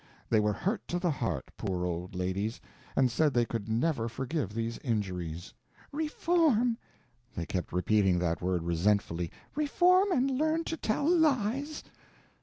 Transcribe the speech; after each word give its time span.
They 0.31 0.39
were 0.39 0.51
hurt 0.53 0.87
to 0.87 0.97
the 0.97 1.11
heart, 1.11 1.51
poor 1.57 1.85
old 1.85 2.15
ladies, 2.15 2.59
and 2.95 3.11
said 3.11 3.35
they 3.35 3.45
could 3.45 3.69
never 3.69 4.09
forgive 4.09 4.51
these 4.55 4.79
injuries. 4.79 5.53
"Reform!" 5.91 6.75
They 7.35 7.45
kept 7.45 7.71
repeating 7.71 8.17
that 8.17 8.41
word 8.41 8.63
resentfully. 8.63 9.29
"Reform 9.53 10.11
and 10.11 10.31
learn 10.31 10.63
to 10.63 10.75
tell 10.75 11.07
lies!" 11.07 11.83